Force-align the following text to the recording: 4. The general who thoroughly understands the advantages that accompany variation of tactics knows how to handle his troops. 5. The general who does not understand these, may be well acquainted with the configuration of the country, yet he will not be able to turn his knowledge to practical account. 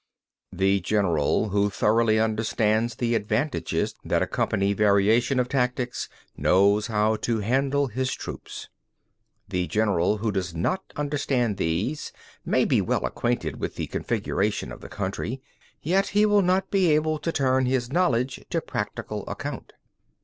4. 0.53 0.57
The 0.57 0.79
general 0.79 1.49
who 1.49 1.69
thoroughly 1.69 2.19
understands 2.19 2.95
the 2.95 3.13
advantages 3.13 3.93
that 4.03 4.23
accompany 4.23 4.73
variation 4.73 5.39
of 5.39 5.47
tactics 5.47 6.09
knows 6.35 6.87
how 6.87 7.17
to 7.17 7.41
handle 7.41 7.85
his 7.85 8.11
troops. 8.15 8.67
5. 9.41 9.43
The 9.49 9.67
general 9.67 10.17
who 10.17 10.31
does 10.31 10.55
not 10.55 10.81
understand 10.95 11.57
these, 11.57 12.11
may 12.43 12.65
be 12.65 12.81
well 12.81 13.05
acquainted 13.05 13.57
with 13.59 13.75
the 13.75 13.85
configuration 13.85 14.71
of 14.71 14.81
the 14.81 14.89
country, 14.89 15.39
yet 15.83 16.07
he 16.07 16.25
will 16.25 16.41
not 16.41 16.71
be 16.71 16.89
able 16.91 17.19
to 17.19 17.31
turn 17.31 17.67
his 17.67 17.91
knowledge 17.93 18.43
to 18.49 18.59
practical 18.59 19.23
account. 19.29 19.73